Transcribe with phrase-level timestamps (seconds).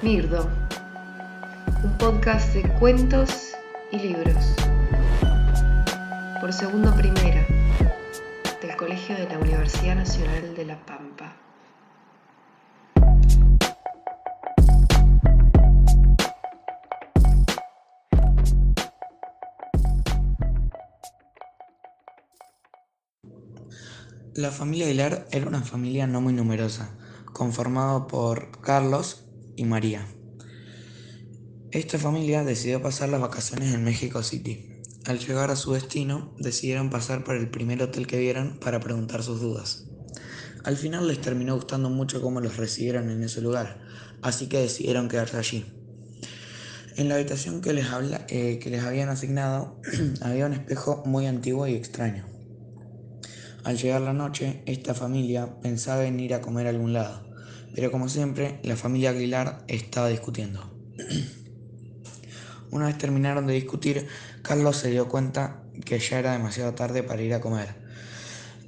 [0.00, 0.48] Mirdo,
[1.82, 3.48] un podcast de cuentos
[3.90, 4.54] y libros.
[6.40, 7.44] Por segundo primera,
[8.62, 11.34] del Colegio de la Universidad Nacional de La Pampa.
[24.34, 26.90] La familia Aguilar era una familia no muy numerosa,
[27.32, 29.27] conformada por Carlos
[29.58, 30.06] y María.
[31.72, 34.80] Esta familia decidió pasar las vacaciones en México City.
[35.04, 39.22] Al llegar a su destino, decidieron pasar por el primer hotel que vieron para preguntar
[39.22, 39.86] sus dudas.
[40.64, 43.80] Al final les terminó gustando mucho cómo los recibieron en ese lugar,
[44.22, 45.66] así que decidieron quedarse allí.
[46.96, 47.86] En la habitación que les,
[48.28, 49.80] eh, que les habían asignado
[50.20, 52.26] había un espejo muy antiguo y extraño.
[53.64, 57.27] Al llegar la noche, esta familia pensaba en ir a comer a algún lado,
[57.74, 60.76] pero como siempre, la familia Aguilar estaba discutiendo.
[62.70, 64.08] Una vez terminaron de discutir,
[64.42, 67.68] Carlos se dio cuenta que ya era demasiado tarde para ir a comer.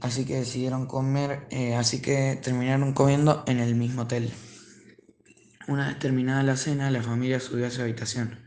[0.00, 4.32] Así que decidieron comer, eh, así que terminaron comiendo en el mismo hotel.
[5.66, 8.38] Una vez terminada la cena, la familia subió a su habitación.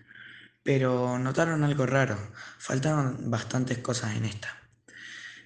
[0.63, 2.17] Pero notaron algo raro,
[2.59, 4.61] faltaron bastantes cosas en esta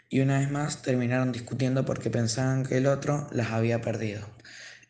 [0.09, 4.25] y una vez más terminaron discutiendo porque pensaban que el otro las había perdido.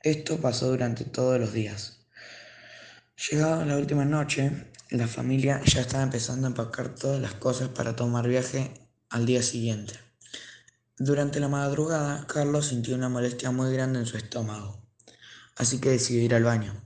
[0.05, 1.97] Esto pasó durante todos los días.
[3.27, 7.95] Llegada la última noche, la familia ya estaba empezando a empacar todas las cosas para
[7.95, 8.71] tomar viaje
[9.09, 9.95] al día siguiente.
[10.95, 14.79] Durante la madrugada, Carlos sintió una molestia muy grande en su estómago,
[15.55, 16.79] así que decidió ir al baño.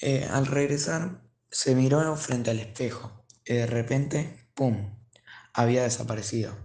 [0.00, 4.98] Eh, al regresar, se miró frente al espejo y de repente, ¡pum!,
[5.52, 6.58] había desaparecido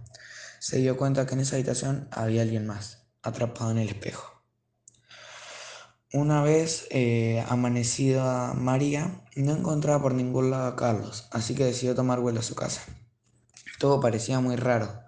[0.58, 4.39] se dio cuenta que en esa habitación había alguien más, atrapado en el espejo.
[6.12, 11.94] Una vez eh, amanecida María, no encontraba por ningún lado a Carlos, así que decidió
[11.94, 12.82] tomar vuelo a su casa.
[13.78, 15.04] Todo parecía muy raro.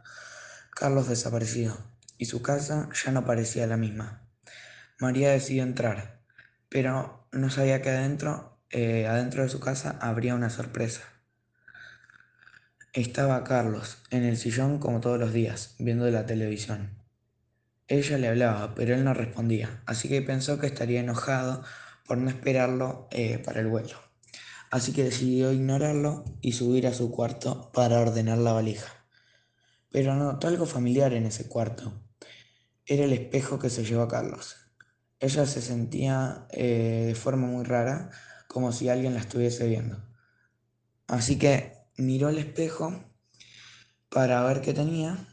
[0.70, 1.76] Carlos desaparecido,
[2.18, 4.28] y su casa ya no parecía la misma.
[5.00, 6.20] María decidió entrar,
[6.68, 11.02] pero no sabía que adentro, eh, adentro de su casa habría una sorpresa.
[12.92, 17.01] Estaba Carlos, en el sillón como todos los días, viendo la televisión.
[17.88, 21.62] Ella le hablaba, pero él no respondía, así que pensó que estaría enojado
[22.06, 23.96] por no esperarlo eh, para el vuelo.
[24.70, 29.06] Así que decidió ignorarlo y subir a su cuarto para ordenar la valija.
[29.90, 31.92] Pero notó algo familiar en ese cuarto.
[32.86, 34.56] Era el espejo que se llevó a Carlos.
[35.20, 38.10] Ella se sentía eh, de forma muy rara,
[38.48, 40.02] como si alguien la estuviese viendo.
[41.06, 43.04] Así que miró al espejo
[44.08, 45.28] para ver qué tenía.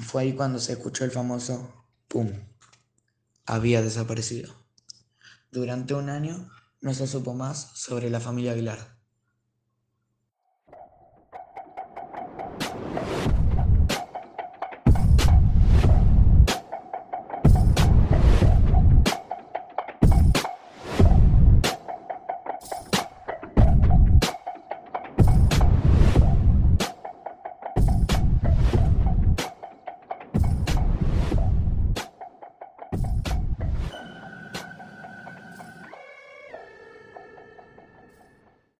[0.00, 2.30] Fue ahí cuando se escuchó el famoso ¡pum!
[3.46, 4.54] Había desaparecido.
[5.50, 6.50] Durante un año
[6.80, 8.98] no se supo más sobre la familia Aguilar.